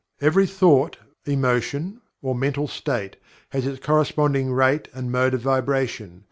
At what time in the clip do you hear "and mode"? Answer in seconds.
4.95-5.35